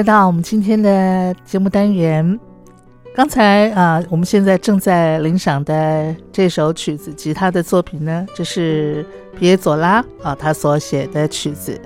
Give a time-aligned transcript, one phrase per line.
[0.00, 2.40] 来到我们今天的节目单元。
[3.14, 9.04] 刚才啊，我们现在正在领赏的这首曲子，吉他的作品呢，这是
[9.38, 11.78] 皮耶佐拉啊，他所写的曲子。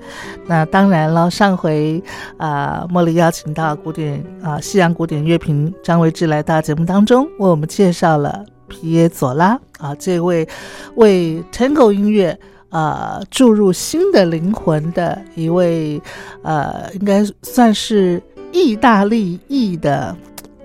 [0.45, 2.01] 那当然了，上回
[2.37, 10.47] 啊，茉莉邀请到古典啊，西洋古典乐评张维志来到节目当中，为我们介绍了皮耶佐拉啊，这位
[10.95, 12.39] 为 Tango 音乐。
[12.75, 16.01] 呃，注入新的灵魂的一位，
[16.43, 18.21] 呃，应该算是
[18.51, 20.13] 意大利裔的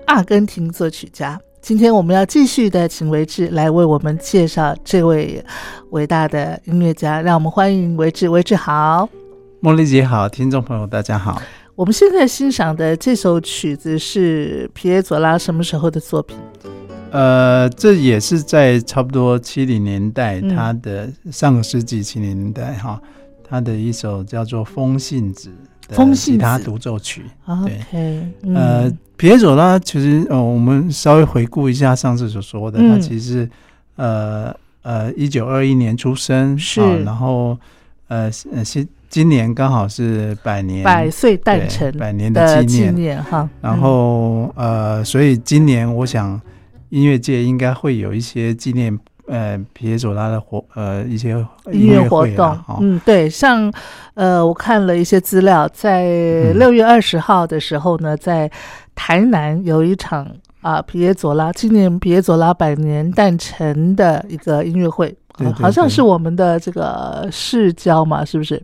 [0.07, 1.39] 阿根廷作曲家。
[1.61, 5.41] 今天我们要继续的请维志来为我们介绍这位
[5.91, 8.27] 伟大的音乐家，让我们欢迎维志。
[8.27, 9.07] 维志好，
[9.61, 11.41] 茉莉姐好，听众朋友大家好。
[11.75, 16.37] 我们现在欣赏的这首曲子是皮耶佐拉什么时候的作品？
[17.11, 23.01] 呃，这也是在差不多七零年代，他的上个世纪七零年代哈，
[23.43, 25.49] 他的一首叫做《风信子》
[26.09, 27.25] 的吉他独奏曲。
[27.65, 28.23] 对，
[28.55, 33.49] 呃，皮耶佐拉其实呃，我们稍微回顾一下上次所说的，他其实
[33.97, 37.57] 呃呃，一九二一年出生，是，然后
[38.07, 43.21] 呃呃，今今年刚好是百年百岁诞辰百年的纪念。
[43.21, 46.39] 哈，然后呃，所以今年我想。
[46.91, 48.97] 音乐界应该会有一些纪念
[49.27, 51.29] 呃皮耶佐拉的活呃一些
[51.71, 53.71] 音乐活动，嗯，对，像
[54.13, 58.51] 呃我看了一些资料，在六月二十号的时候呢，在
[58.93, 60.27] 台南有一场
[60.59, 65.15] 啊皮耶佐拉纪念皮耶佐拉百年诞辰的一个音乐会，
[65.55, 68.61] 好像是我们的这个市交嘛，是不是？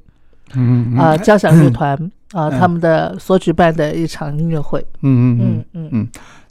[0.54, 1.98] 嗯啊，交响乐团
[2.34, 5.90] 啊，他们的所举办的一场音乐会，嗯嗯嗯嗯。
[5.94, 6.08] 嗯，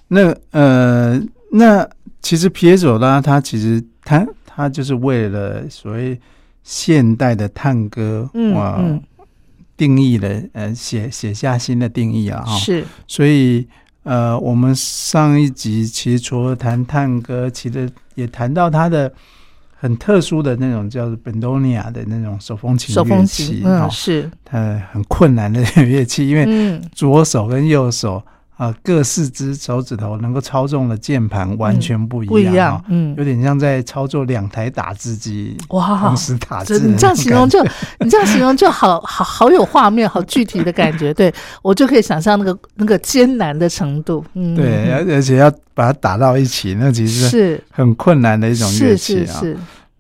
[0.09, 1.23] 那呃。
[1.53, 1.89] 那
[2.21, 6.19] 其实皮耶佐拉他其实他他就是为了所谓
[6.63, 8.83] 现代的探戈哇
[9.77, 12.57] 定义了呃写写下新的定义啊哈。
[12.57, 12.85] 是。
[13.07, 13.67] 所以
[14.03, 19.13] 呃我们上一集其实除了谈探戈，其实也谈到他的
[19.77, 24.31] 很特殊的那种叫做本多尼亚的那种手风琴乐器嗯是。
[24.45, 28.23] 它很困难的乐器，因为左手跟右手。
[28.57, 36.81] 啊，各四只手指头能够操纵的键盘完全不一样，不一样，嗯，有点像在操作两台打字机，哇，同时打字。
[36.81, 37.63] 你这样形容就，
[38.01, 41.31] 你这样形容就好好好有画面，好具体的感觉，对
[41.61, 49.43] 我就可以想象那个那个艰难的程度，嗯，对，而而且要把它打到一起，那其实是很困难的一种乐器啊。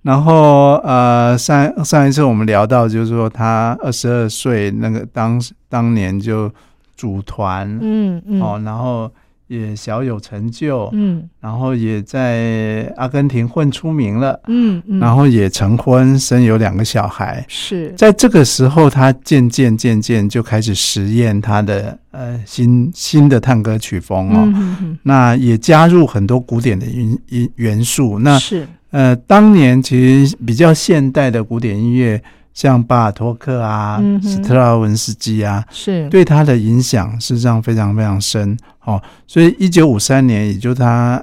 [0.01, 5.39] 然后呃，上上一次我们聊到，就是说他二十二岁那个当
[5.69, 6.51] 当年就
[6.97, 9.11] 组团，嗯嗯，哦，然后
[9.49, 11.29] 也小有成就，嗯。
[11.41, 17.45] 然后也在阿根廷混出名了，嗯嗯，然后也成婚，生有两个小孩。
[17.49, 17.93] 是。
[17.97, 28.19] 在这个时候，他渐渐渐渐就开始实验他的呃新新的探戈曲风哦，嗯嗯那也加入很多古典的元元元素。
[28.19, 28.69] 那嗯是。
[28.91, 32.23] 呃，当年其实比较现代的古典音乐，
[32.57, 39.01] 像巴尔托克啊、嗯斯特拉文斯基啊，是，对他的影响事实上非常非常深哦。
[39.27, 41.23] 所以一九五三年，也就他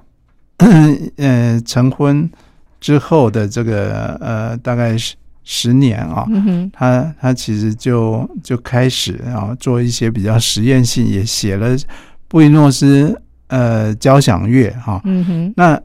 [1.17, 2.29] 呃成婚
[2.79, 11.75] 之后的这个呃大概十十年啊、嗯他他其实就就开始啊做一些比较实验性，也写了
[12.27, 15.53] 布宜诺斯呃交响乐哈、嗯哼。
[15.57, 15.81] 那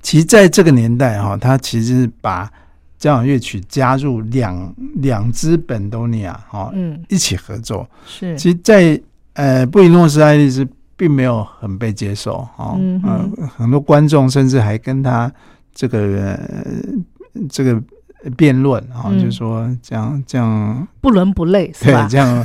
[0.00, 2.50] 其实在这个年代哈、他其实把
[2.98, 7.02] 交响乐曲加入两两支本多尼亚哈嗯。
[7.08, 7.88] 一起合作。
[8.06, 8.36] 是。
[8.36, 9.00] 其实在，
[9.34, 10.66] 呃布宜诺斯艾利斯
[10.96, 15.32] 并没有很被接受哈，嗯呃很多观众甚至还跟他
[15.72, 16.58] 这个、呃
[17.48, 17.80] 这个
[18.36, 19.22] 辩论啊，嗯。
[19.22, 21.72] 就说这样这样不伦不类？
[21.80, 22.44] 对这样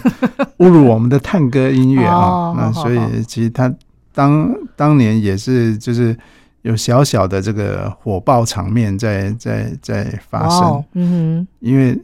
[0.60, 3.74] 侮辱我们的探戈音乐哦啊，那所以其实他
[4.14, 6.16] 当当年也是就是
[6.63, 11.98] 有小小的这个火爆场面在在在发生，嗯因为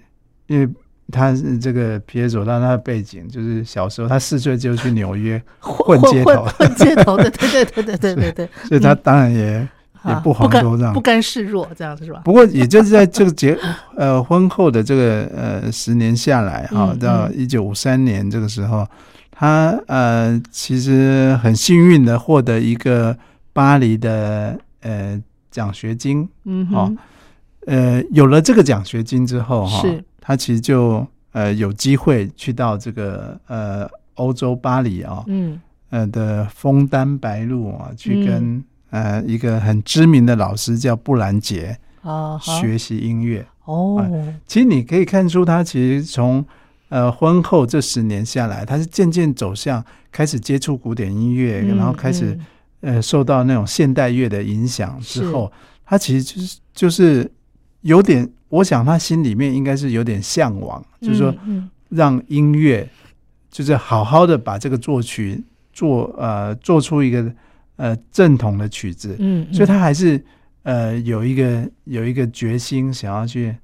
[0.47, 0.69] 因为
[1.11, 9.67] 他是这个皮耶佐拉他的背景就是小时候他四岁就去纽约， 混街头混混街头的，对对对对对对对，所以他当然也、
[10.06, 12.21] 也啊不遑甘多让不甘示弱，这样子是吧？
[12.23, 13.57] 不过也就是在这个结
[13.95, 18.85] 呃婚后的这个呃十年下来哈、嗯到一九五三年这个时候，
[19.31, 23.17] 他呃其实很幸运的获得一个
[23.59, 25.21] 巴黎的呃
[25.51, 26.97] 奖学金，嗯好哼，
[27.65, 30.01] 呃有了这个奖学金之后哈、是。
[30.21, 35.59] 他其实就呃有机会去到这个呃欧洲巴黎啊、嗯。
[35.89, 38.25] 呃的枫丹白露啊，去嗯。
[38.25, 43.45] 跟、呃一个很知名的老师叫布兰杰啊，学习音乐。
[43.65, 44.01] 哦，
[44.47, 46.45] 其实你可以看出，他其实从
[46.88, 49.83] 呃婚后这十年下来，他是渐渐走向
[50.13, 52.39] 开始接触古典音乐，嗯然后开始嗯
[52.81, 55.51] 呃受到那种现代乐的影响之后，
[55.85, 57.31] 他其实就是就是
[57.81, 62.87] 有点，我想他心里面应该是有点向往，就是说嗯让音乐
[63.49, 65.43] 就是好好的把这个作曲
[65.73, 67.31] 做呃做出一个
[67.77, 69.53] 呃正统的曲子，嗯，嗯。
[69.53, 70.23] 所以他还是
[70.63, 73.55] 呃有一个有一个决心想要去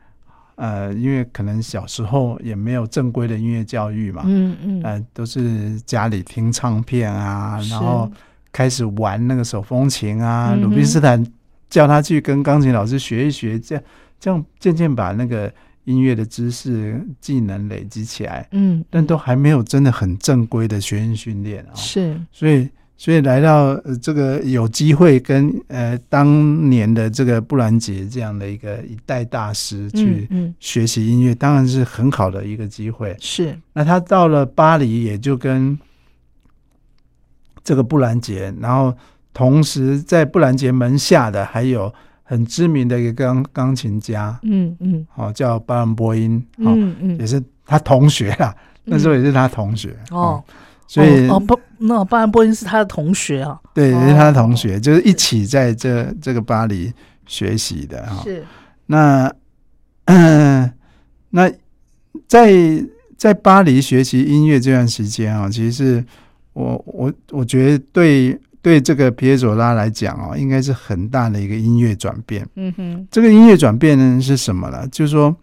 [0.56, 4.82] 呃，因为可能小时候也没有正规的音乐教育嘛，嗯嗯。
[4.84, 8.10] 呃，都是家里听唱片啊，然后
[8.56, 11.22] 开始玩那个手风琴啊，鲁宾斯坦
[11.70, 13.84] 叫他去跟钢琴老师学一学，这样
[14.18, 15.54] 这样渐渐把那个
[15.84, 22.18] 音乐的知识技能累积起来，嗯，但都还没有真的很正规的学院训练啊、是。
[22.32, 30.30] 所以，所以来到、呃、这个有机会跟呃当年的这个布兰杰这样的一个一代大师去
[30.62, 33.14] 学习音乐，当然是很好的一个机会。
[33.20, 33.54] 是。
[33.74, 35.78] 那他到了巴黎，也就跟
[37.66, 38.96] 这个布兰杰，然后
[39.34, 41.94] 同时在布兰杰门下的还有
[42.24, 45.06] 很知名的一个钢钢琴家，嗯嗯。
[45.16, 46.96] 哦，叫巴伦波音，哦，嗯。
[47.02, 50.42] 嗯也是他同学啦，那时候也是他同学哦，
[50.88, 54.00] 所以哦哦不，那巴兰波音是他的同学啊，对，哦。
[54.02, 56.94] 也是他的同学，就是一起在这这个巴黎
[57.26, 58.22] 学习的哈。
[58.24, 58.46] 是。
[58.86, 59.34] 那
[60.06, 60.72] 嗯，
[61.32, 61.52] 那
[62.28, 62.54] 在
[63.18, 66.06] 在巴黎学习音乐这段时间啊，其实是
[66.56, 72.48] 我我我觉得对对这个皮耶佐拉来讲哦，应该是很大的一个音乐转变。
[72.56, 74.88] 嗯哼这个音乐转变呢是什么呢？
[74.88, 75.36] 就是说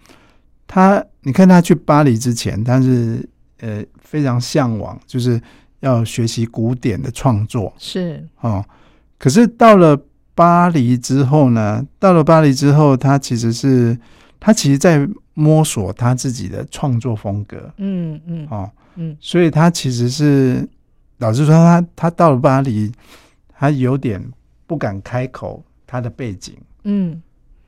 [0.66, 3.28] 他，你看他去巴黎之前，他是
[3.60, 5.40] 呃非常向往，就是
[5.80, 7.72] 要学习古典的创作。
[7.78, 8.64] 是哦，
[9.18, 10.00] 可是到了
[10.34, 13.96] 巴黎之后呢，到了巴黎之后，他其实是
[14.40, 20.66] 他其实在摸索他自己的创作风格嗯嗯哦，嗯所以他其实是
[21.22, 22.90] 老实说他，他到了巴黎，
[23.56, 24.20] 他有点
[24.66, 27.22] 不敢开口他的背景，嗯，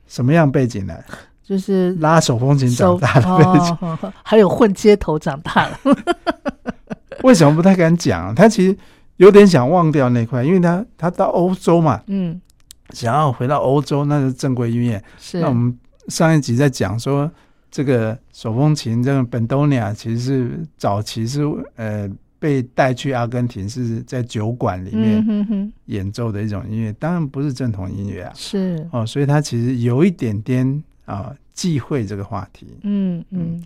[0.08, 0.94] 什么样背景呢？
[1.44, 5.78] 就是拉手风琴长大的背景，哦，还有混街头长大了，
[7.22, 8.34] 为什么不太敢讲？
[8.34, 8.76] 他其实
[9.18, 12.40] 有点想忘掉那块，因为他他到欧洲嘛，嗯。
[12.90, 15.02] 想要回到欧洲，那是正规音乐。
[15.18, 15.40] 是。
[15.40, 15.76] 那我们
[16.08, 17.28] 上一集在讲说，
[17.70, 21.42] 这个手风琴这个本多尼亚其实是早期是
[21.76, 22.08] 呃
[22.38, 28.32] 被带去阿根廷，是在酒馆里面演奏的一种音乐，当然不是正统音乐啊。
[28.34, 32.66] 是哦，所以他其实有一点点啊忌讳这个话题。
[32.82, 33.64] 嗯嗯，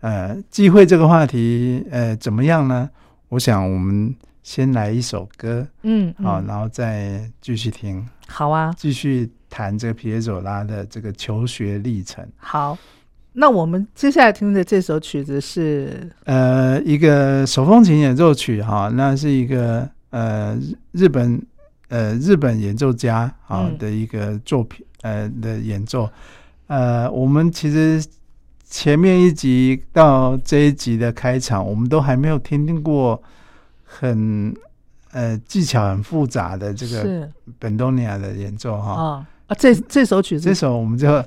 [0.00, 2.90] 呃，忌讳这个话题，呃，怎么样呢？
[3.28, 8.06] 我想我们先来一首歌，嗯，好，然后再继续听。
[8.26, 12.26] 好啊，继续谈这个皮耶佐拉的这个求学历程。
[12.36, 12.76] 好。
[13.34, 20.54] 那我们接下来听的这首曲子是呃一个手风琴演奏曲哈，那是一个呃
[20.92, 21.40] 日本
[21.88, 26.06] 呃日本演奏家啊的一个作品呃的演奏。
[26.66, 28.04] 呃我们其实
[28.66, 33.22] 前面一集到这一集的开场，我们都还没有听过
[33.82, 34.54] 很
[35.12, 37.26] 呃技巧很复杂的这个
[37.58, 38.92] 本多尼亚的演奏哈。
[38.92, 41.24] 啊啊这这首曲子这首我们就。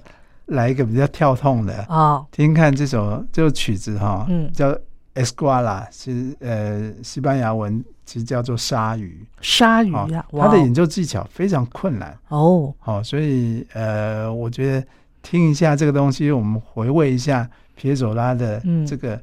[0.48, 1.74] 来一个比较跳痛的。
[1.90, 4.78] 啊，听看这首这首曲子哈，嗯，叫
[5.16, 12.18] Escuela，是呃西班牙文，其实叫做鲨鱼，鲨鱼呀，它的演奏技巧非常困难。
[12.28, 14.88] 哦，好，所以呃，我觉得
[15.22, 19.20] 听一下这个东西，我们回味一下皮耶佐拉的这个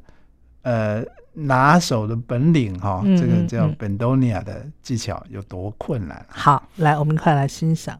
[0.62, 6.24] 呃拿手的本领哈，这个叫本多尼亚的技巧有多困难。
[6.28, 7.98] 好，来，我们快来欣赏。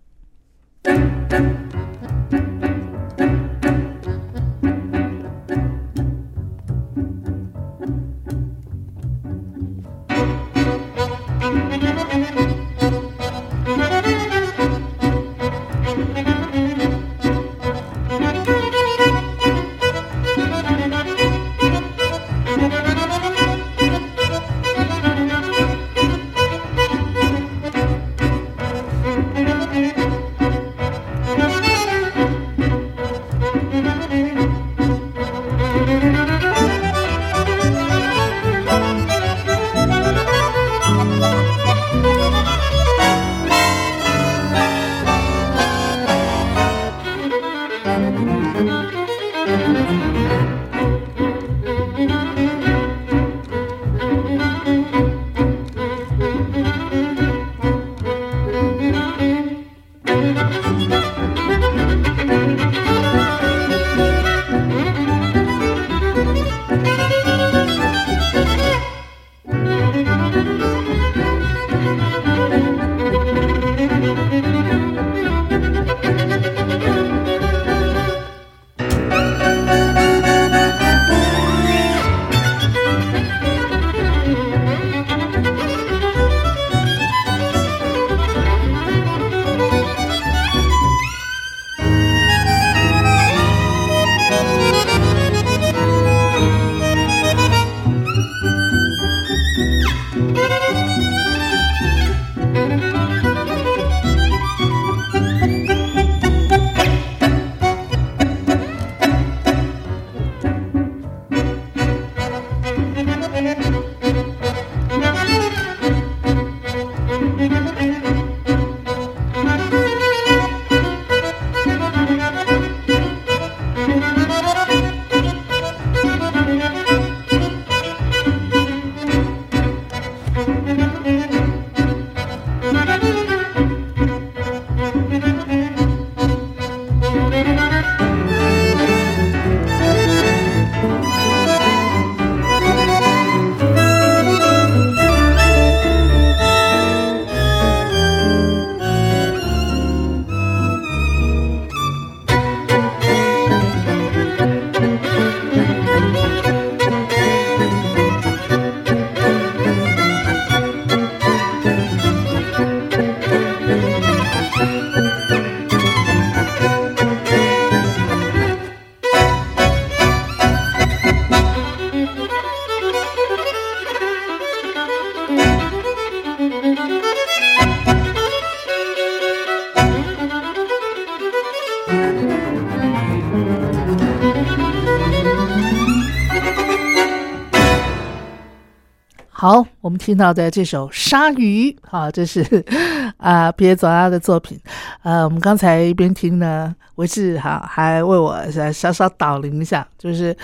[190.03, 192.43] 听到的这首《鲨鱼》啊，这是
[193.19, 194.59] 啊皮耶佐拉的作品。
[195.05, 198.37] 呃，我们刚才一边听呢，维志哈还为我
[198.73, 200.37] 稍稍导聆一下，就是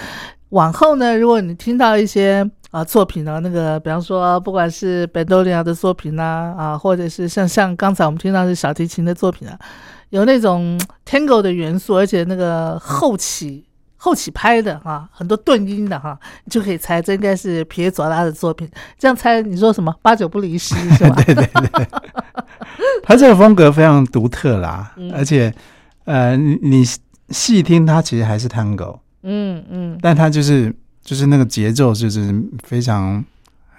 [0.50, 9.58] 往后呢，如果你听到一些啊作品呢，那个比方说不管是贝多利亚的作品呐，啊，或者是像像刚才我们听到是小提琴的作品啊，
[10.10, 13.64] 有那种 tango 的元素，而且那个后期
[13.98, 18.66] 后期拍的哈，很多顿音的哈，你就可以猜这应该是皮耶佐拉的作品。
[18.98, 19.94] 这样猜，你说什么？
[20.00, 21.14] 八九不离十是吧？
[21.26, 21.86] 对 对对，
[23.04, 25.52] 他这个风格非常独特啦，而且
[26.04, 26.82] 呃，你
[27.28, 33.22] 细听，他其实还是 Tango，嗯嗯，但他就是就是那个节奏就是非常。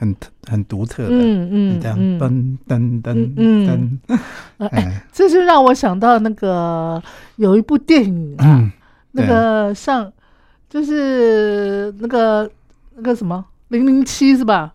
[0.02, 0.16] 很
[0.50, 4.18] 很独特的，嗯嗯，这样噔噔噔噔，
[4.70, 7.04] 哎，这就让我想到那个
[7.36, 8.72] 有一部电影啊，
[9.12, 10.12] 那个像
[10.70, 12.50] 就是那个
[12.96, 14.74] 那个什么零零七是吧？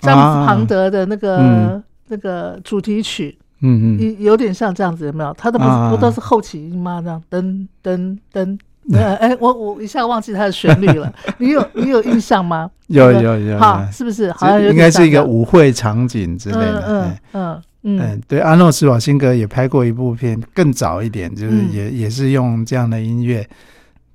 [0.00, 5.32] 詹姆斯庞德的那个那个主题曲，嗯嗯，有点像这样子，有没有？
[5.34, 7.00] 他的不不都是后起音吗？
[7.02, 8.58] 这样噔噔噔。
[8.92, 11.10] 呃， 哎，我我一下忘记它的旋律了。
[11.38, 12.70] 你有你有印象吗？
[12.88, 14.30] 有有有，好，是不是？
[14.32, 16.84] 好像应该是一个舞会场景之类的。
[16.86, 23.46] 嗯嗯嗯，对，阿诺斯瓦辛格也拍过一部片，更早一点，就是也也是用这样的音乐，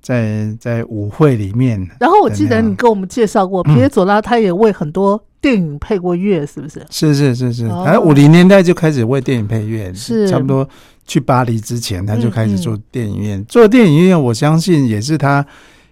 [0.02, 1.80] 在在舞会里面。
[1.98, 6.84] 然后我记得你跟我们介绍过，皮耶佐拉他也为很多电影配过乐，是不是？
[6.90, 10.68] 是是是是，反正五零年代就开始为电影配乐，是差不多。
[11.06, 13.44] 去巴黎之前，他就开始做电影院。
[13.46, 15.44] 做电影院，我相信也是他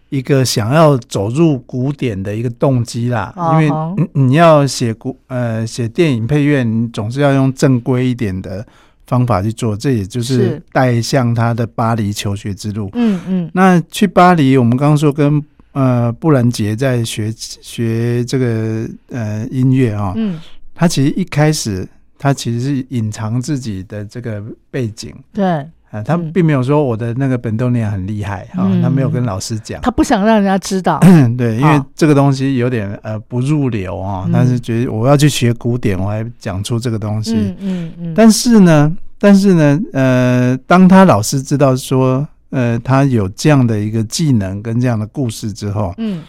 [0.09, 3.35] 一个想要走入古典的一个动机啦。
[3.37, 8.67] 因为你你要写古呃写电影配乐，你总是要用正规一点的
[9.07, 9.77] 方法去做。
[9.77, 12.91] 这也就是带向他的巴黎求学之路。
[12.95, 13.51] 嗯嗯。
[13.55, 20.13] 那去巴黎，我们刚刚说跟呃布兰杰在学学这个呃音乐啊。
[20.17, 20.39] 嗯。
[20.75, 21.89] 他其实一开始。
[22.21, 31.01] 他其实是隐藏自己的这个背景，对啊，他并没有说我的那个本多尼亚很厉害啊，他没有跟老师讲，他不想让人家知道，
[31.37, 46.23] 对，因为这个东西有点呃不入流啊，但是觉得我要去学古典，我还讲出这个东西，嗯嗯嗯，但是呢，但是呢，呃，当他老师知道说，呃，他有这样的一个技能跟这样的故事之后，嗯，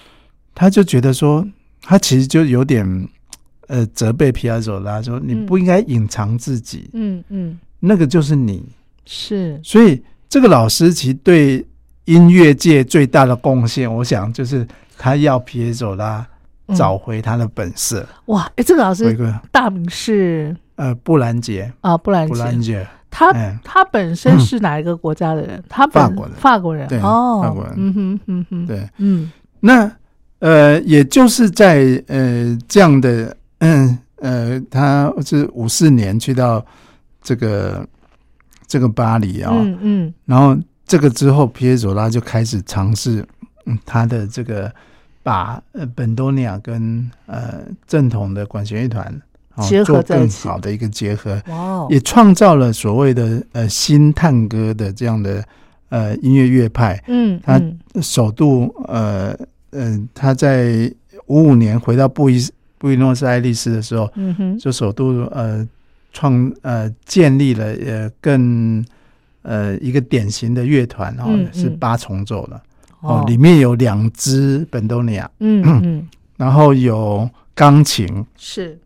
[0.55, 1.45] 他就觉得说，
[1.81, 3.07] 他其实就有点。
[3.71, 8.65] 呃，责备皮亚佐拉说：“你不应该隐藏自己。”嗯嗯，那个就是你，
[9.11, 9.59] 是。
[9.63, 11.65] 所以这个老师其实对
[12.05, 14.67] 音乐界最大的贡献，我想就是
[14.99, 16.23] 他要皮耶佐拉
[16.75, 18.07] 找回他的本色。
[18.25, 19.17] 哇，哎，这个老师
[19.51, 22.87] 大名是呃布兰杰啊，布兰布兰杰。
[23.09, 25.63] 他他本身是哪一个国家的人？
[25.67, 26.87] 他法国人，法国人。
[26.87, 27.73] 对，法国人。
[27.77, 29.31] 嗯哼，嗯哼，对，嗯。
[29.59, 29.91] 那
[30.37, 33.35] 呃，也就是在呃这样的。
[33.61, 36.65] 嗯呃，他是五四年去到
[37.21, 37.85] 这个
[38.69, 40.55] 这个巴黎啊，嗯嗯，然后
[40.85, 43.25] 这个之后，皮耶佐拉就开始尝试
[43.65, 44.71] 嗯他的这个
[45.21, 47.55] 把呃本多尼亚跟呃
[47.85, 49.21] 正统的管弦乐团
[49.67, 55.43] 结合更好的一个结合，哇，也创造了所谓的呃新探戈的这样的
[55.89, 57.59] 呃音乐乐派，嗯，他
[58.01, 59.35] 首度呃
[59.71, 60.89] 嗯他在
[61.25, 62.47] 五五年回到布宜。
[62.81, 65.67] 布宜诺斯艾利斯的时候，嗯哼，就首度呃
[66.11, 68.85] 创呃建立了呃更
[69.41, 72.61] 呃一个典型的乐团哦，是八重奏的。
[73.01, 78.25] 哦，里面有两支本多尼亚，嗯嗯，然后有钢琴。
[78.35, 78.77] 是，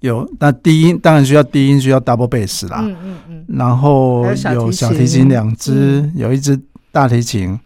[0.00, 6.60] 有那低音当然需要低音需要 double bass 啦，嗯嗯嗯，然后有小提琴两支，有一支
[6.92, 7.58] 大提琴，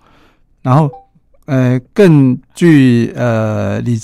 [0.63, 0.91] 然后
[1.47, 3.99] 呃更具呃理。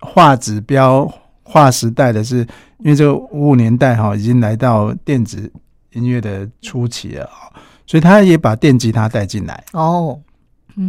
[0.00, 1.12] 画指标
[1.50, 2.40] 划时代的是，
[2.80, 5.50] 因为这个五五年代哈已经来到电子
[5.94, 7.48] 音乐的初期了啊，
[7.86, 10.20] 所以他也把电吉他带进来哦，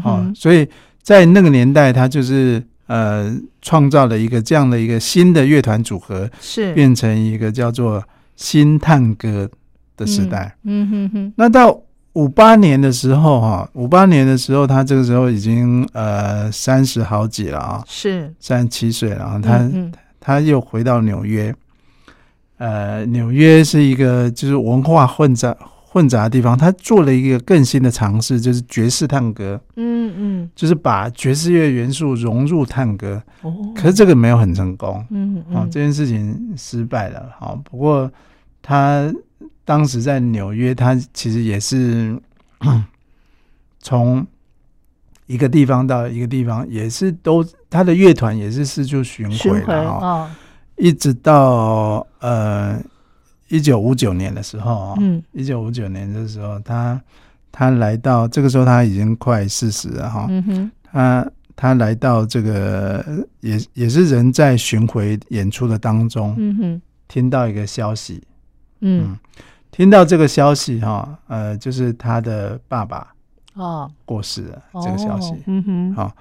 [0.03, 0.67] 好，所以
[1.01, 8.03] 在那个年代，他就是呃创造了一个这样的一个新的乐团组合，是变成一个叫做
[8.35, 9.49] 新探歌
[9.95, 10.53] 的时代。
[10.63, 11.81] 嗯哼哼，那到。
[12.13, 19.39] 五八年的时候，哈，五八年的时候，他这个时候已经呃三十好几了啊，是三十七岁了啊。
[19.41, 19.59] 他
[20.29, 21.51] 他又回到纽约，
[22.57, 26.55] 呃，纽约是一个就是文化混杂混杂的地方。
[26.55, 33.19] 他做了一个更新的尝试，就是爵士探戈，嗯嗯，就是把爵士乐元素融入探戈。
[33.41, 37.31] 哦，可是这个没有很成功，嗯嗯，这件事情失败了。
[37.39, 38.11] 好，不过
[38.61, 39.11] 他。
[39.65, 42.19] 当时在纽约，他其实也是
[43.81, 44.25] 从
[45.29, 50.27] 一个地方到一个地方，也是都他的乐团也是四处巡回啊，
[50.75, 52.81] 一直到呃
[53.47, 56.99] 一九五九年的时候啊，嗯，一九五九年的时候，他
[57.51, 63.05] 他来到这个时候他已经快四十了哈，嗯哼，他他来到这个
[63.41, 68.23] 也也是人在巡回演出的当中，嗯哼，听到一个消息，
[68.81, 69.15] 嗯。
[69.71, 73.07] 听到这个消息哈，呃，就是他的爸爸
[73.63, 73.91] 哦。
[74.05, 75.33] 过世了这个消息。
[75.45, 76.15] 嗯哼，好，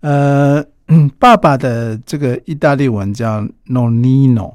[0.00, 0.64] 呃，
[1.18, 4.54] 爸爸的这个意大利文叫 Nonino，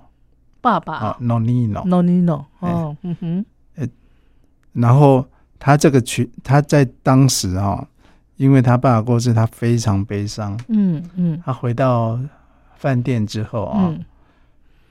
[0.62, 0.94] 爸爸。
[0.96, 3.88] 啊，Nonino，Nonino，哦，嗯哼，呃，
[4.74, 5.26] 然后
[5.58, 7.88] 他这个曲他在当时哈，
[8.38, 12.20] 因为他爸爸过世，他非常悲伤，嗯嗯，他回到
[12.78, 13.94] 饭店之后啊，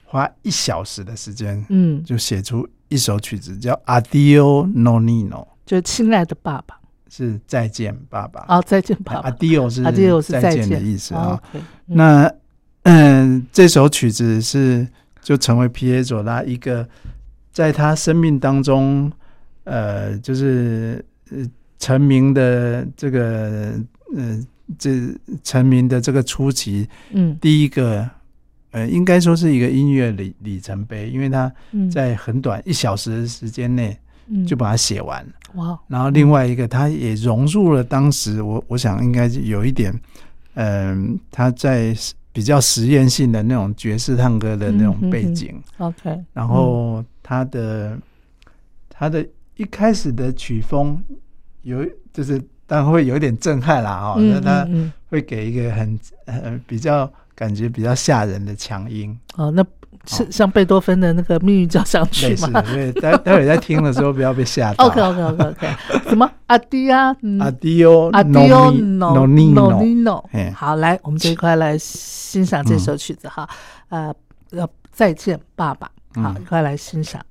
[0.05, 6.78] 花一小时的时间，嗯，就写出一首曲子叫 Addio Nonino，就亲爱的爸爸。
[7.09, 8.45] 是再见，爸爸。
[8.47, 9.31] 哦，再见，爸爸。
[9.31, 11.41] Adio 是 Adio 是再见的意思啊。
[11.85, 12.31] 那
[12.83, 14.87] 嗯，这首曲子是
[15.21, 16.87] 就成为皮耶佐拉一个
[17.51, 19.11] 在他生命当中，
[19.63, 21.37] 呃，就是呃
[21.79, 23.73] 成名的这个
[24.15, 24.39] 呃
[24.77, 24.91] 这
[25.43, 28.09] 成名的这个初期，嗯，第一个
[28.71, 31.51] 呃，应该说是一个音乐里里程碑，因为他
[31.91, 33.97] 在很短一小时的时间内。
[34.45, 35.79] 就把它写完哇！
[35.87, 39.93] 然后另外一个，他也融入了当时我我想应该有一点，
[40.55, 41.95] 嗯，他在
[42.31, 45.61] 比较实验性的那种爵士探戈的那种背景。
[45.77, 47.97] OK，然后他的
[48.89, 51.01] 他的一开始的曲风
[51.63, 54.67] 有就是当然会有一点震撼啦哈，那他
[55.09, 59.65] 会给一个很呃比较感觉比较吓人的强音哦，那。
[60.05, 62.61] 是像贝多芬的那个命运交响曲吗？
[62.61, 64.85] 对，待待会在听的时候不要被吓到。
[64.85, 65.67] OK OK OK OK。
[66.09, 66.29] 什么？
[66.47, 67.15] 阿迪啊？
[67.39, 68.09] 阿迪欧？
[68.11, 70.23] 阿迪欧？No No No。
[70.55, 73.47] 好，来，我们这一块来欣赏这首曲子哈。
[73.89, 74.13] 呃，
[74.51, 75.89] 要再见，爸爸。
[76.15, 77.21] 好，一块来欣赏。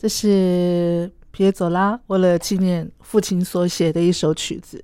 [0.00, 4.82] 这是皮耶佐拉为了纪念父亲所写的一首曲子。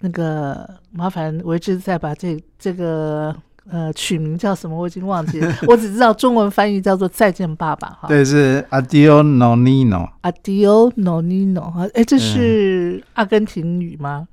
[0.00, 3.34] 那个麻烦维志再把这这个
[3.70, 4.76] 呃曲名叫什么？
[4.76, 8.06] 我已经忘记了， 我只知道中文翻译叫做《再见爸爸》哈。
[8.06, 10.10] 对，是 Adio Nonino。
[10.20, 14.28] Adio Nonino 哈，哎，这是阿根廷语吗？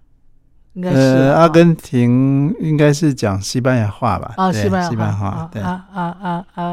[0.74, 0.98] 应该是。
[0.98, 4.34] 呃，阿根廷应该是讲西班牙话吧？
[4.36, 5.50] 啊，西班牙西班牙话。
[5.50, 6.64] 对啊啊啊啊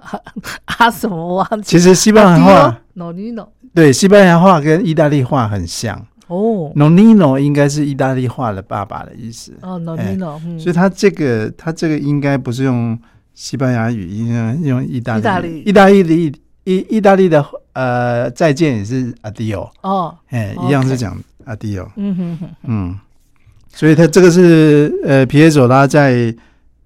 [0.00, 0.20] 啊！
[0.88, 1.62] 什么忘记？
[1.62, 6.06] 其实西班牙话 Nonino 对西班牙话跟意大利话很像。
[6.28, 9.52] 哦，Nonino 应该是意大利话的爸爸的意思。
[9.62, 12.96] 哦，Nonino，所以他这个他这个应该不是用
[13.34, 15.58] 西班牙语，应该用意大利。
[15.66, 19.70] 意大利的意意意大利的呃再见也是 Adio。
[19.82, 21.88] 哦，哎，一样是讲 Adio。
[21.96, 22.98] 嗯哼哼，嗯，
[23.74, 26.32] 所以他这个是呃皮耶佐拉在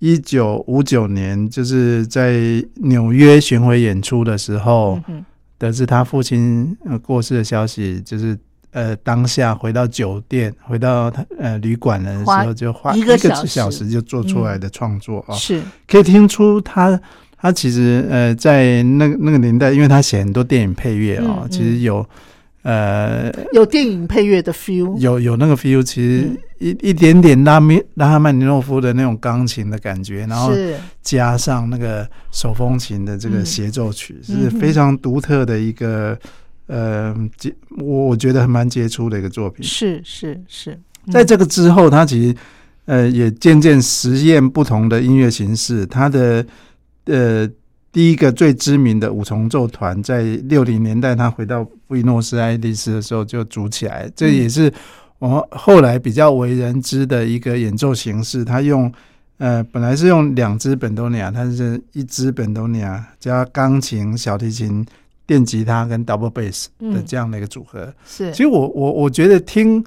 [0.05, 5.01] 一九五九年就是在纽约巡回演出的时候，
[5.57, 8.37] 得知他父亲过世的消息，就是。
[8.75, 13.89] 呃，当下回到酒店，回到他呃旅馆的时候，就花一个小时。
[13.89, 15.63] 就做出来的创作啊，是。
[15.87, 17.01] 可以听出他
[17.37, 22.05] 他其实呃在那个那个年代，因为他写很多电影配乐啊，其实有
[22.65, 30.53] 呃有电影配乐的 feel，有有那个 feel，其实一一点点拉米拉哈曼尼诺夫的那种钢琴的感觉，然后
[31.03, 36.19] 加上那个手风琴的这个协奏曲，是非常独特的一个。
[36.67, 39.63] 呃，杰，我我觉得还蛮杰出的一个作品。
[39.63, 40.81] 是是是，
[41.13, 42.37] 在这个之后，他其实
[42.87, 45.85] 呃也渐渐实验不同的音乐形式。
[45.85, 46.43] 他的
[47.05, 47.47] 呃
[47.95, 54.71] 第一个最知名的五重奏团，在六零年代他回到布宜诺斯艾利斯的时候就组起来，这也是
[55.21, 58.45] 我们后来比较为人知的一个演奏形式。
[58.45, 58.93] 他用
[59.39, 64.85] 呃本来是用两支本多尼亚，他是一支本多尼亚加钢琴、小提琴。
[65.27, 68.31] 电吉他跟 double bass 的这样的一个组合，是。
[68.33, 69.83] 其实我我我觉得听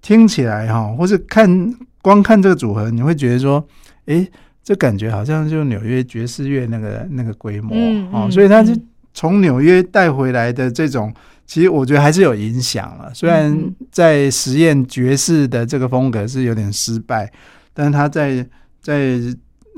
[0.00, 3.66] 听起来哈，或是看光看这个组合，你会觉得说，
[4.04, 4.24] 哎，
[4.66, 7.72] 这感觉好像就纽约爵士乐那个那个规模
[8.10, 8.76] 哦，所以他就
[9.14, 11.14] 从纽约带回来的这种，
[11.46, 13.08] 其实我觉得还是有影响了。
[13.14, 13.56] 虽然
[13.92, 17.32] 在实验爵士的这个风格是有点失败，
[17.72, 18.44] 但是他在
[18.82, 19.20] 在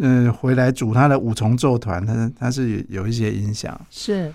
[0.00, 4.32] 嗯回来组他的五重奏团，他他是有一些影响，是。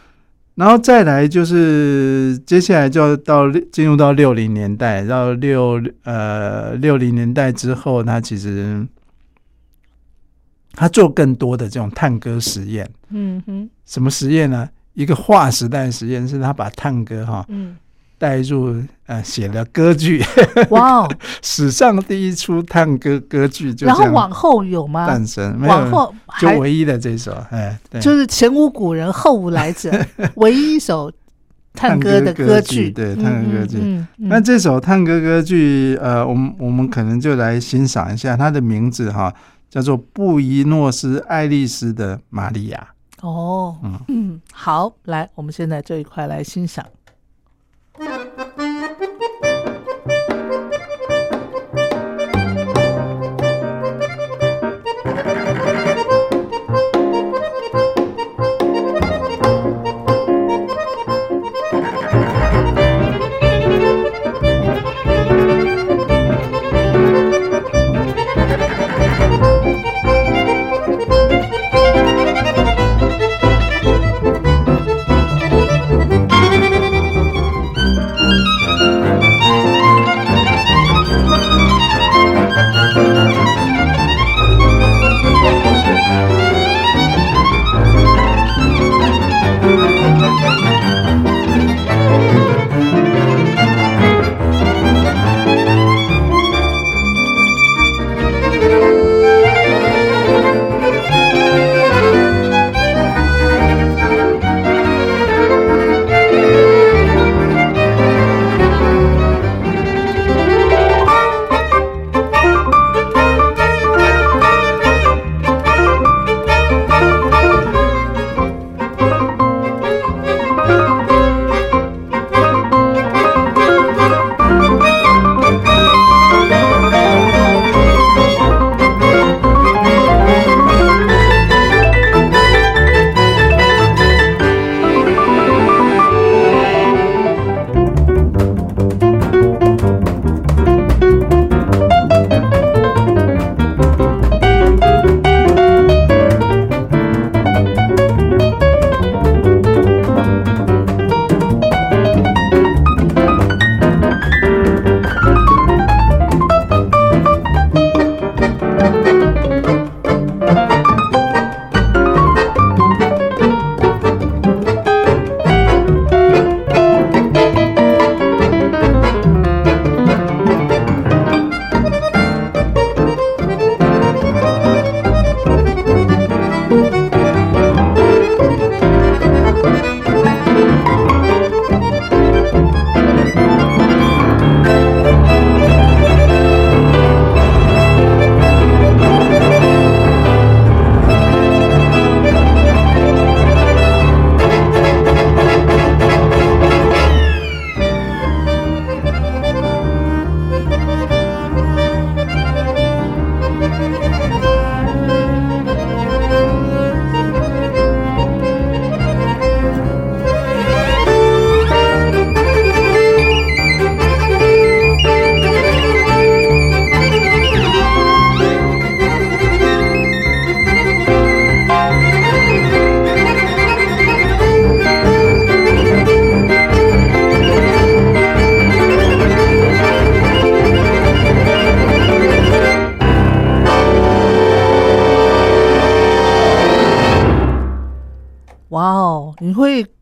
[0.53, 8.85] 然后再来就是接下来就要到进入到六零年代，到六呃六零年代之后，他其实
[10.73, 12.89] 他做更多的这种探戈实验。
[13.09, 14.67] 嗯哼，什么实验呢？
[14.93, 17.45] 一个划时代实验，是他把探戈哈。
[17.47, 17.77] 嗯。
[18.19, 20.23] 带入呃写了歌剧，
[20.69, 21.15] 哇哦！
[21.43, 25.05] 史上第一出探戈歌剧，就然后往后有吗？
[25.05, 29.91] 诞生，往后就唯一的这首，哎，就是前无古人后无来者，
[30.35, 31.11] 唯一一首
[31.73, 34.05] 探戈的歌剧，对探戈歌剧。
[34.15, 39.33] 那这首探戈歌剧，呃，我们我们可能就来欣赏一下它的名字哈，
[39.73, 42.93] 叫做布宜诺斯艾利斯的玛利亚。
[43.21, 46.85] 哦，嗯嗯，好，来，我们现在这一块来欣赏。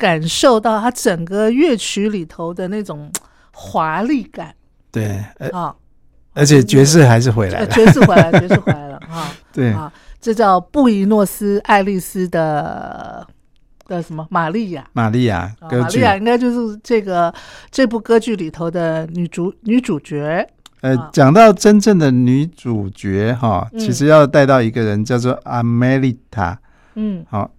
[0.01, 3.11] 感受到它整个乐曲里头的那种
[3.53, 4.55] 华丽感。
[4.91, 5.75] 对，啊，
[6.33, 9.31] 而且爵士还是回来了，爵士回来，爵士回来了 啊。
[9.53, 13.27] 对啊，这叫布宜诺斯艾利斯的
[13.85, 14.83] 的什么玛利亚？
[14.93, 17.31] 玛利亚玛利亚应该就是这个
[17.69, 20.49] 这部歌剧里头的女主女主角。
[20.81, 26.59] 呃，讲到真正的女主角哈，其实要带到一个人叫做阿梅丽塔。
[26.95, 27.51] 嗯，好，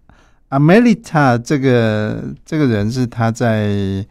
[0.53, 4.05] 阿梅丽塔这个这个人是他在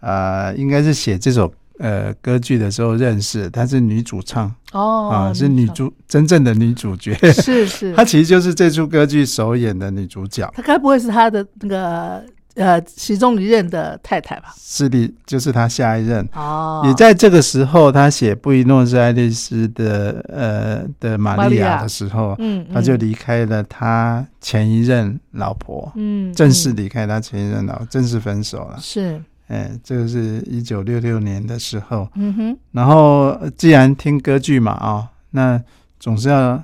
[0.00, 10.52] 啊，应该是写这首呃歌剧的时候认识，她是女主唱哦，啊，是女主真正的女主角，是是， 她其实就是这出歌剧首演的女主角。
[10.52, 12.24] 她该不会是她的那个？
[12.54, 16.24] 呃，其中一任的太太吧，是的，就是他下一任。
[16.34, 28.78] 哦，也在这个时候，他写布宜诺斯艾利斯的呃的玛利亚的时候，嗯，他就离开了他前一任老婆，嗯，正式离开他前一任老，正式分手了。
[28.80, 32.08] 是，哎，这个是一九六六年的时候。
[32.14, 35.60] 嗯哼，然后既然听歌剧嘛，啊，那
[35.98, 36.62] 总是要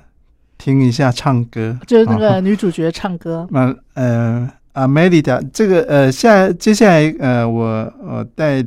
[0.57, 3.45] 听一下唱歌，就是那个女主角唱歌。
[3.51, 4.49] 那呃。
[4.73, 8.65] 啊，梅丽达，这个呃，下接下来呃，我我带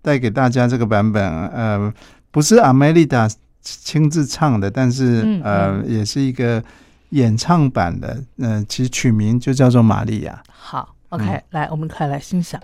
[0.00, 1.92] 带给大家这个版本，呃，
[2.30, 3.28] 不是阿梅丽达
[3.60, 6.62] 亲自唱的，但是呃，也是一个
[7.10, 10.42] 演唱版的，嗯，其实取名就叫做玛利亚。
[10.48, 12.60] 好，OK，来，我们快来欣赏。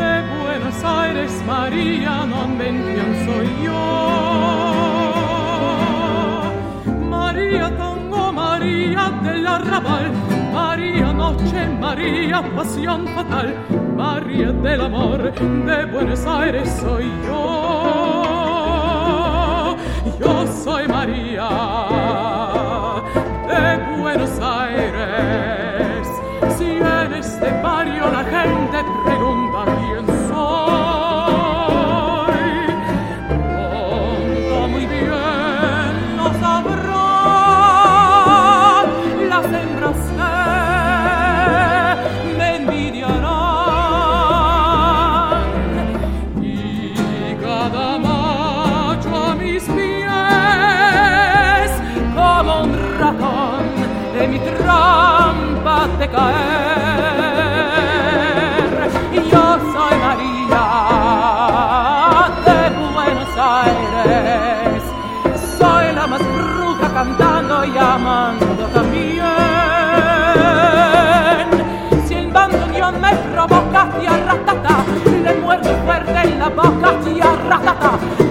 [0.00, 0.12] De
[0.42, 3.84] Buenos Aires, María, non ven quién soy yo.
[7.08, 10.12] María tango, María del arrabal,
[10.52, 13.48] María noche, María pasión fatal,
[13.96, 17.44] María del amor, de Buenos Aires soy yo.
[20.20, 21.48] Yo soy María
[23.48, 23.64] de
[24.00, 24.63] Buenos Aires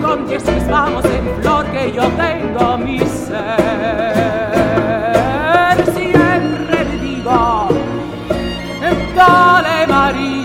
[0.02, 3.36] con diez vamos en flor que yo tengo mi ser.
[5.94, 7.68] Siempre le digo,
[9.16, 10.43] dale María,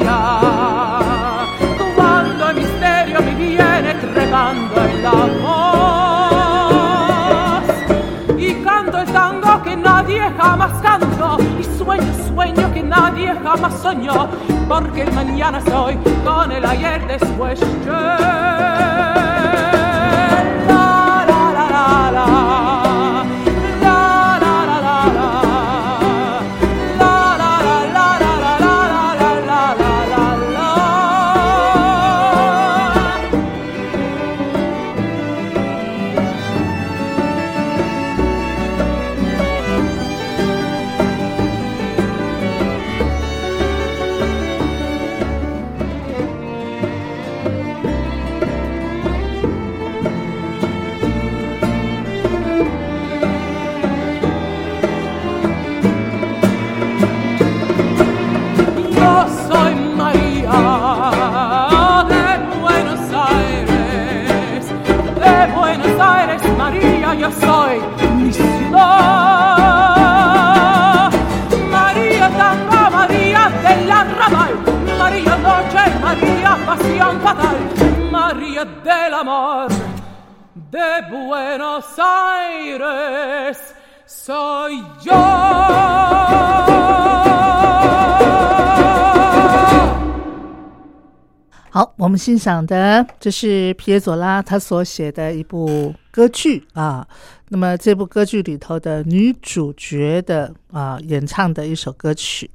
[13.42, 14.28] jamás soñó,
[14.68, 17.60] porque el mañana soy con el ayer después.
[80.98, 83.58] De Buenos Aires
[84.06, 85.14] soy yo。
[91.70, 97.06] 好，我们欣赏的这是皮耶佐拉他所写的一部歌剧啊。
[97.50, 102.50] 那么这部歌剧里头的女主角的啊演唱的一首歌曲。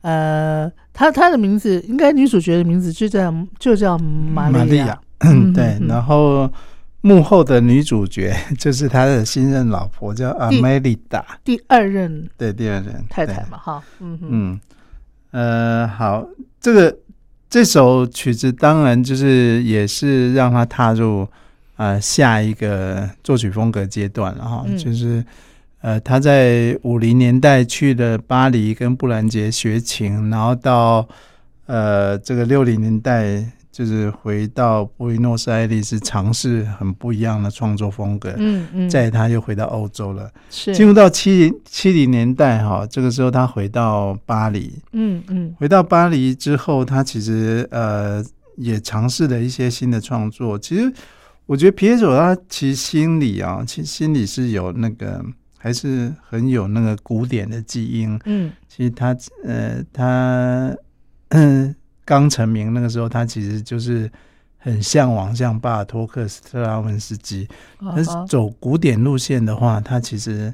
[0.00, 4.98] 呃，她她的名字应该女主角的名字就叫就叫玛利亚，
[5.54, 6.50] 对，然后
[7.04, 14.60] 幕后的女主角 就是他的新任老婆叫阿梅丽达，第二任对第二任太太嘛，哈，嗯嗯，
[15.30, 16.26] 呃，好，
[16.58, 16.96] 这个
[17.50, 21.28] 这首曲子当然就是也是让他踏入
[21.76, 25.22] 呃下一个作曲风格阶段了哈，就是。
[25.84, 31.06] 呃，他在五零年代去的巴黎跟布兰杰学琴，然后到
[31.66, 33.44] 呃这个六零年代
[33.74, 38.32] 就是回到布宜诺斯艾利斯尝试很不一样的创作风格。
[38.38, 44.72] 嗯嗯，再他又回到欧洲了，是进入到七零七零年代哈，这个时候他回到巴黎。
[44.92, 48.24] 嗯嗯，回到巴黎之后，他其实呃
[48.56, 50.56] 也尝试了一些新的创作。
[50.56, 50.92] 其实
[51.46, 55.20] 我觉得皮耶佐他其实心里啊，其实心里是有那个。
[55.56, 58.20] 还是很有那个古典的基因。
[58.26, 60.76] 嗯，其实他呃，他
[61.30, 61.74] 嗯
[62.04, 64.10] 刚成名那个时候，他其实就是
[64.58, 67.48] 很向往像巴尔托克、斯特拉文斯基。
[67.80, 70.52] 但是走古典路线的话，他其实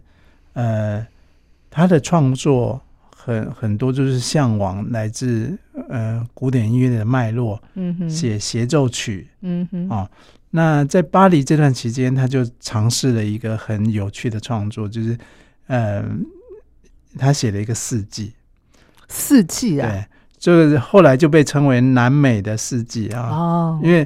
[0.52, 1.06] 呃，
[1.68, 2.80] 他的创作
[3.16, 7.62] 很很多就是向往来自呃古典音乐的脉络。
[7.74, 9.28] 嗯哼，写协奏曲。
[9.40, 10.10] 嗯哼，啊。
[10.52, 15.16] 那在巴黎这段期间，他就尝试了一个很有趣的创作，就是，
[15.68, 16.04] 呃，
[17.16, 18.32] 他写了一个四季，
[19.06, 20.04] 四季啊，对，
[20.40, 24.00] 就是后来就被称为南美的四季啊，哦，因为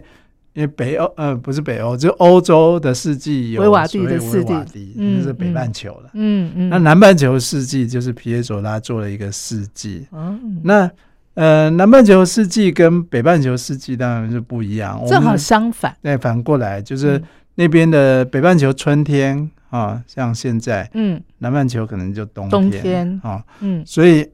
[0.52, 10.90] 因为北欧呃不是北欧，就欧洲的四季有维瓦蒂的四季，嗯，是北半球了，嗯嗯，那南半球四季就是皮耶佐拉做了一个四季，嗯，那。
[11.34, 15.92] 呃，南半球四季跟北半球四季当然是不一样，正好相反。
[16.00, 17.20] 对，反过来就是
[17.56, 23.20] 那边的北半球春天啊，像现在，嗯，南半球可能就冬冬天。
[23.24, 24.24] 啊，嗯，所以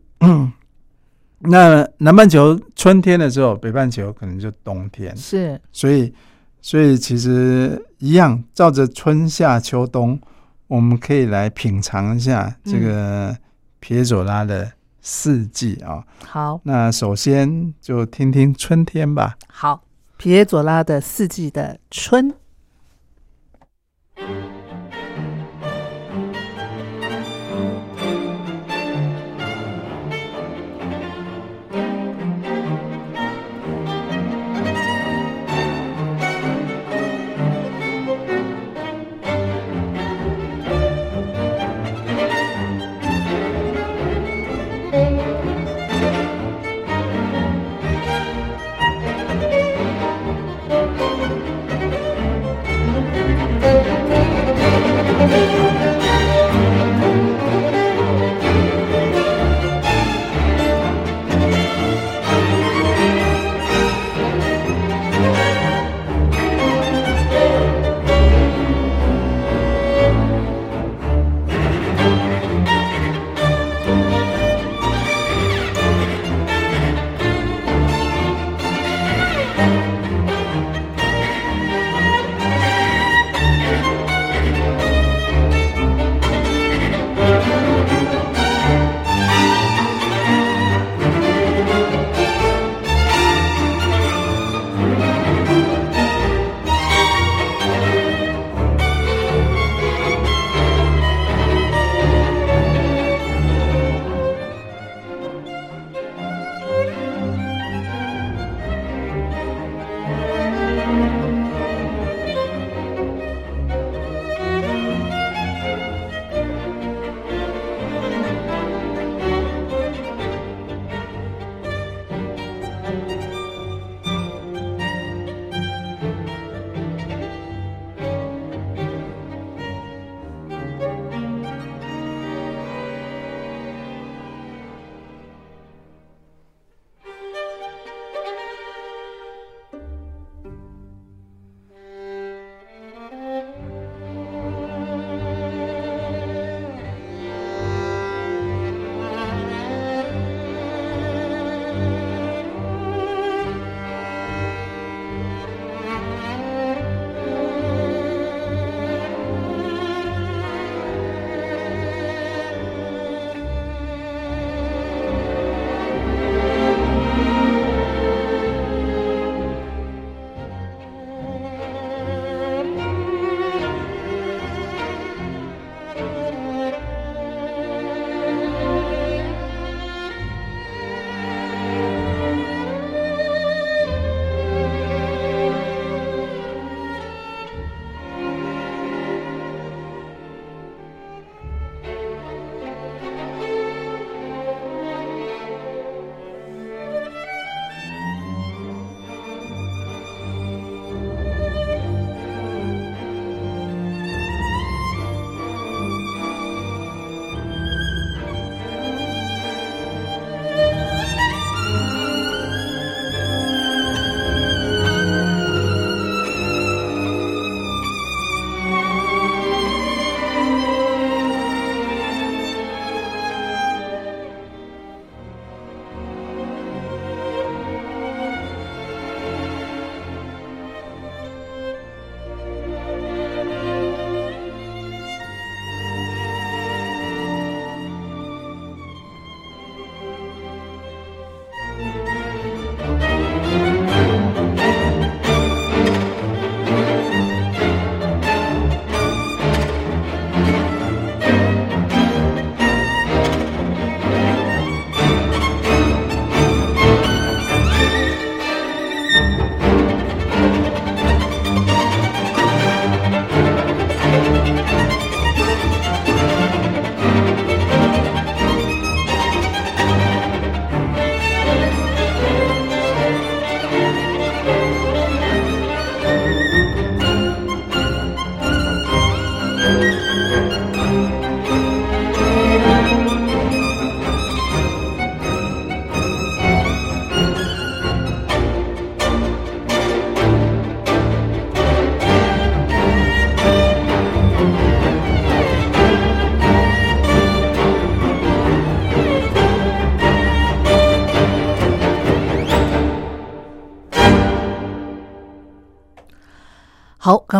[1.40, 6.12] 那南半球春天的时候，北半球可能就冬天，是，所以
[6.60, 10.20] 所以其实一样，照着春夏秋冬，
[10.68, 13.36] 我们可以来品尝一下这个
[13.80, 14.72] 皮耶佐拉的。
[15.02, 19.34] 四季啊，好，那首先就听听春天吧。
[19.48, 19.82] 好，
[20.18, 22.30] 皮耶佐拉的四季的春。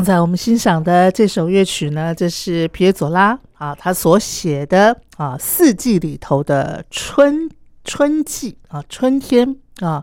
[0.00, 7.50] 刚才我们欣赏的这首乐曲呢，这是皮耶佐拉啊，他所写的啊四季里头的春
[7.84, 10.02] 春季啊春天啊。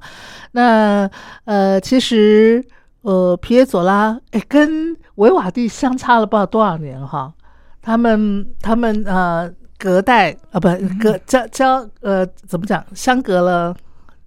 [0.51, 1.09] 那
[1.45, 2.63] 呃，其实
[3.01, 7.33] 呃皮耶佐拉哎跟维瓦蒂相差了不知道多少年哈，
[7.81, 10.69] 他们他们呃隔代啊不
[11.01, 13.75] 隔交交呃怎么讲相隔了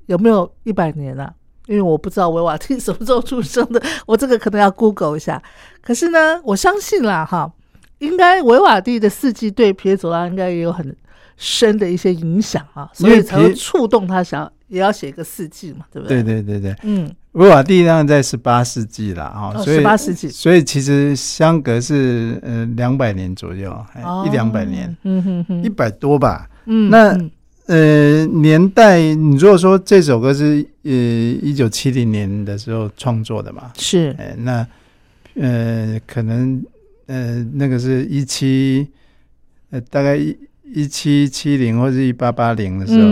[0.06, 1.32] 有没有一百年啊？
[1.70, 5.40] 因为我不知道维瓦蒂什么时候出生的， 我这个可能要 Google 一下。
[5.80, 7.48] 可是呢，我相信啦，哈，
[8.00, 10.94] 应该维瓦蒂的四季对皮耶佐拉应该也有很
[11.36, 16.20] 深的一些影响啊，所以才会触动他想也要写一个四季嘛，对不对？
[16.24, 23.72] 对对对对，嗯，维瓦蒂那在十八世纪了啊，十八世纪，所以其实相隔是呃两百年左右，
[24.26, 27.16] 一两百年，嗯哼哼，一百多吧，嗯，那。
[27.70, 34.66] 呃，年代，你如果说这首歌是呃一九七零年的时候创作的嘛，是，呃，那
[35.34, 36.60] 呃可能
[37.06, 38.88] 呃那个是一七
[39.70, 43.06] 呃大概一一七七零或者一八八零的时候，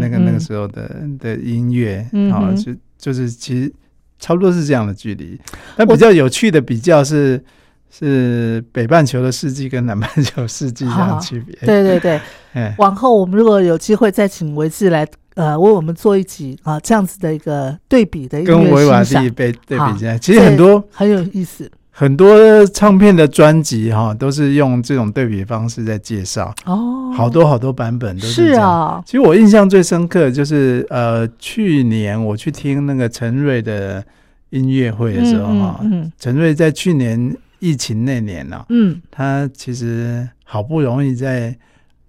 [0.00, 1.98] 那个那个时候的的音乐
[2.32, 3.70] 啊，就就是其实
[4.18, 5.38] 差不多是这样的距离。
[5.76, 7.44] 但比较有趣的比较是。
[7.90, 11.56] 是北半球的世纪跟南半球世纪这样区别。
[11.66, 12.20] 对对对，
[12.78, 21.70] 往后我们如果有机会再请维志来，呃，为我们做一集啊，这样子的一个对比的一个跟维瓦蒂被对比起来，其实很多很有意思。
[21.90, 29.02] 很多唱片的专辑哈，都是用这种对比方式在介绍哦，好多好多版本都是啊。
[29.04, 34.04] 其实我印象最深刻就是呃，去年我去听那个陈瑞的
[34.50, 35.80] 音乐会的时候哈，
[36.18, 37.36] 陈瑞在去年。
[37.58, 41.56] 疫情那年呢，嗯，他其实好不容易在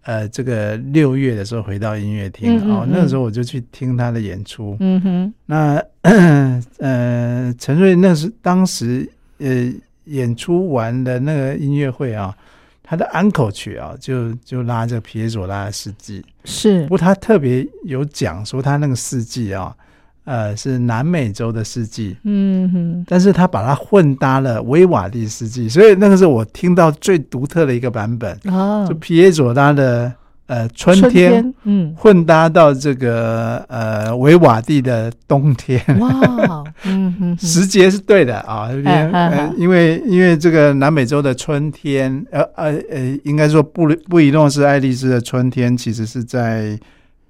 [0.04, 5.84] 呃这个六月的时候回到音乐厅哦，那个时候我就去听他的演出，嗯哼，那
[6.80, 9.72] 呃陈瑞那是当时呃
[10.06, 12.36] 演出完的那个音乐会啊，
[12.82, 19.76] 他的安口曲啊，就就拉着皮耶佐拉的四季，是，不过他特别有讲说他那个四季啊。
[20.30, 30.14] 呃，是南美洲的四季，嗯哼，但是他把它混搭了维瓦蒂四季，所以那个是我听到最独特的一个版本哦，就皮耶佐拉的
[30.46, 38.70] 呃春天，嗯，混搭到这个呃维瓦蒂的冬天，哇，嗯哼，时节是对的啊，
[39.58, 46.80] 因为因为这个南美洲的春天，呃呃呃，应该说布布宜诺斯艾利斯的春天，其实是在。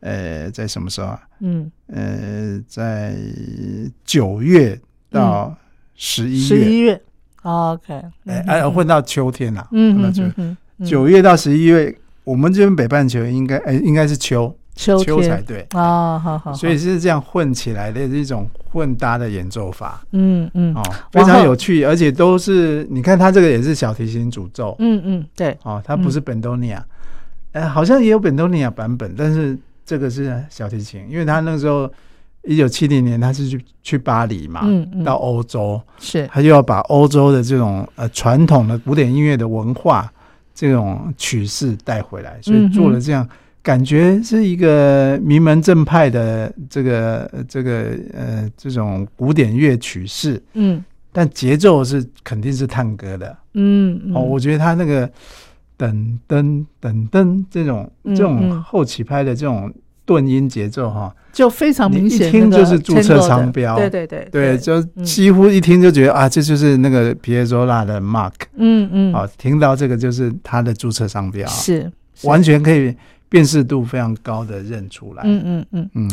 [0.02, 1.20] 呃，在什么时候啊？
[1.42, 3.16] 嗯，呃，在
[4.06, 4.80] 九月
[5.10, 5.54] 到
[5.96, 6.48] 十一月。
[6.48, 7.02] 十一月
[7.42, 8.02] ，OK。
[8.26, 9.68] 哎，混到秋天了。
[9.72, 10.88] 嗯嗯嗯嗯。
[10.88, 11.94] 九月到十一月，
[12.24, 16.18] 我们这边北半球应该哎，应该是秋秋秋才对啊。
[16.18, 16.54] 好好。
[16.54, 20.02] 所以是这样混起来的一种混搭的演奏法。
[20.12, 20.74] 嗯嗯。
[20.76, 20.82] 哦，
[21.12, 24.78] 非常有趣，而且都是你看，它这个也是小提琴主奏。
[24.80, 25.58] 嗯嗯，对。
[25.64, 26.86] 哦，它不是本多尼亚，
[27.52, 29.58] 哎，好像也有本多尼亚版本，但是。
[29.90, 31.92] 这个是小提琴，因为他那个时候
[32.44, 34.62] 一九七零年他是去去巴黎嘛，
[35.04, 36.28] 到欧洲，是。
[36.32, 40.08] 他就要把欧洲的这种呃传统的古典音乐的文化
[40.54, 43.28] 这种曲式带回来，所以做了这样
[43.64, 55.10] 感觉是一个名门正派的这个这个呃这种古典乐曲式，嗯，但节奏是肯定是探戈的，嗯，哦，我觉得他那个。
[55.80, 59.74] 噔噔噔噔，这种这种后起拍的这种
[60.04, 71.90] 顿音节奏哈，就非常明显，一听就是注册商标，对对对，对，就几乎一听就觉得啊，这就是那个皮耶佐拉的 mark，嗯嗯，好，听到这个就是他的注册商标，是。
[72.24, 72.94] 完全可以
[73.30, 75.90] 辨识度非常高的认出来，嗯嗯嗯。
[75.94, 76.12] 嗯。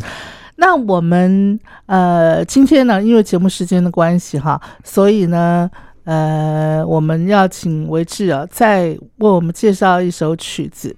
[0.54, 5.68] 那我们呃今天呢，因为节目时间的关系哈，所以呢。
[6.06, 10.94] 呃，我们要请维志啊，再为我们介绍一首曲子。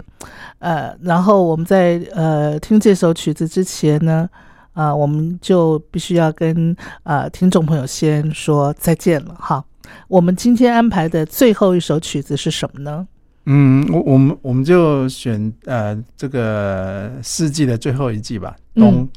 [0.59, 4.29] 呃，然后我们在呃听这首曲子之前呢，
[4.75, 9.65] 啊，我们就必须要跟呃听众朋友先说再见了哈。
[10.09, 13.09] 我们今天安排的最后一首曲子是什么呢？
[13.47, 19.09] 嗯，我我们我们就选呃这个四季的最后一季吧，冬。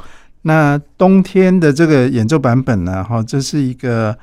[0.43, 4.17] 那冬天的这个演奏版本呢，哈，这是一个。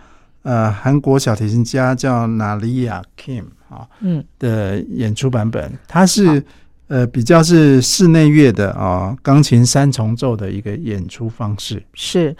[0.48, 6.42] 呃，韩国小提琴家叫娜利亚 Kim 啊，嗯的演出版本，它是
[6.86, 11.82] 呃比较是室内乐的啊，钢琴三重奏的一个演出方式。
[11.92, 12.34] 是，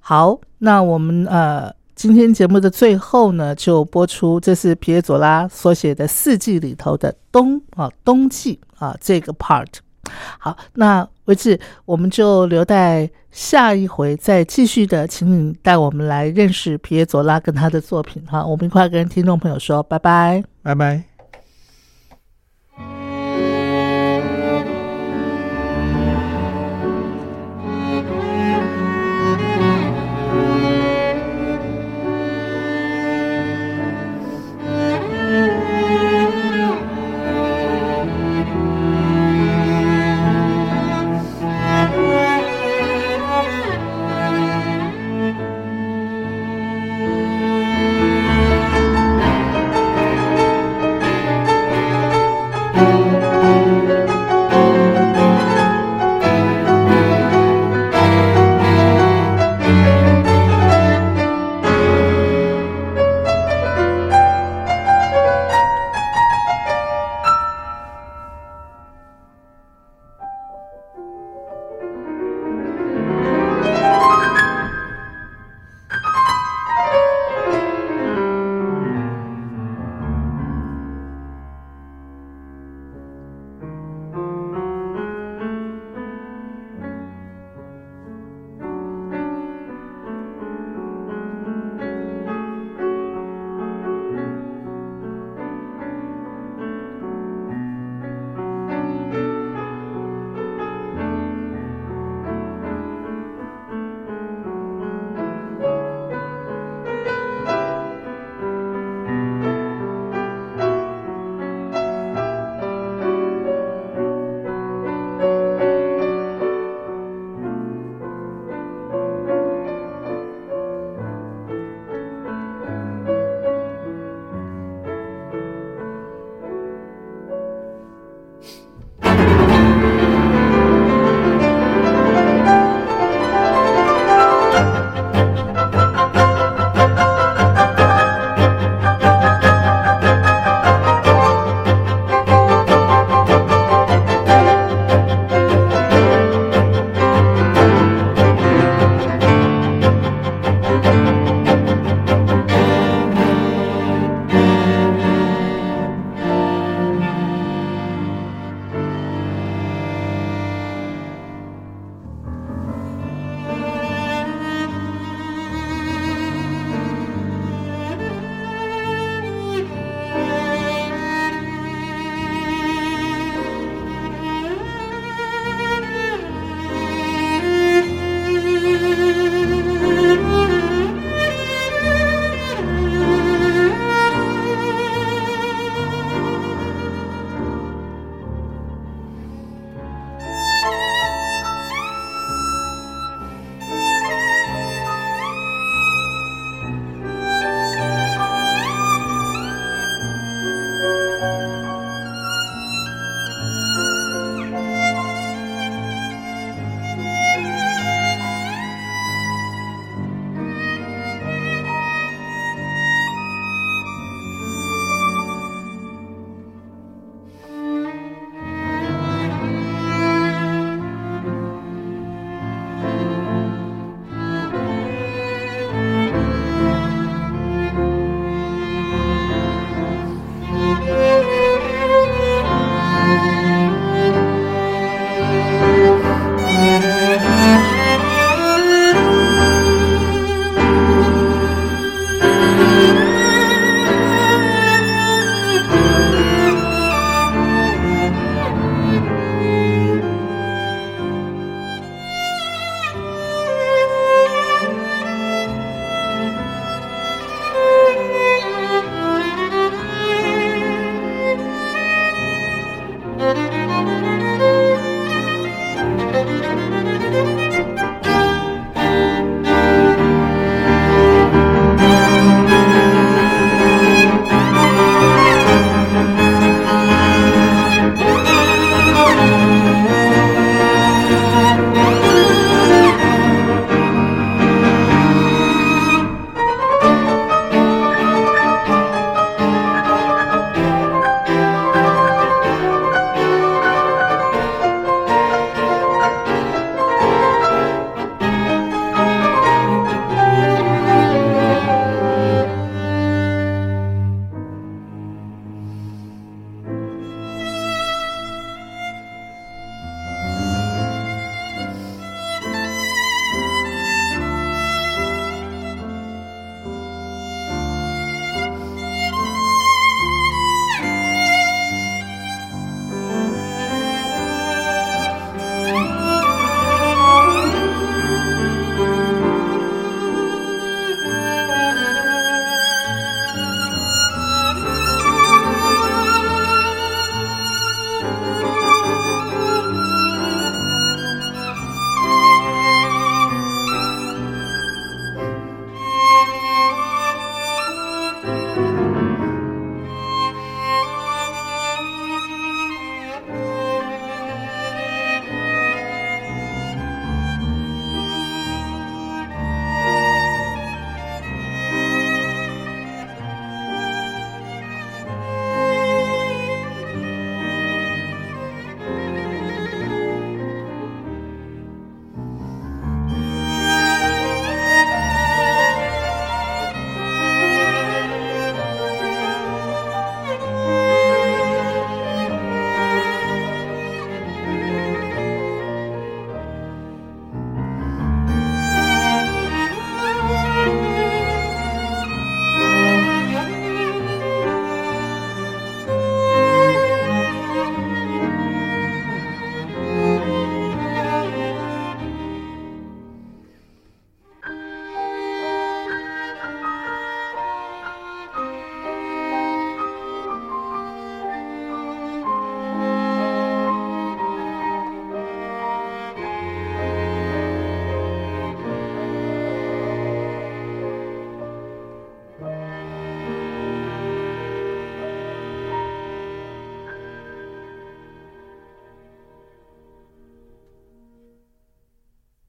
[0.00, 9.68] 好，那我们呃今天节目的最后呢，就播出这是皮耶佐拉所写的四季里头的冬啊冬季啊这个 part。
[10.38, 18.44] 好，那维志，我们就留待下一回再继续的，请你带我们来认识皮耶佐拉跟他的作品哈。
[18.44, 21.11] 我们一块跟听众朋友说拜拜，拜拜。